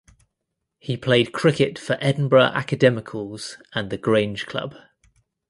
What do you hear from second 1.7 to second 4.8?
for Edinburgh Academicals and The Grange Club.